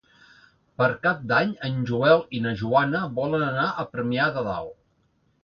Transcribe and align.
Per 0.81 0.85
Cap 1.03 1.19
d'Any 1.31 1.51
en 1.69 1.77
Joel 1.89 2.23
i 2.39 2.41
na 2.47 2.55
Joana 2.63 3.03
volen 3.21 3.45
anar 3.51 3.67
a 3.71 3.87
Premià 3.93 4.27
de 4.39 4.47
Dalt. 4.51 4.75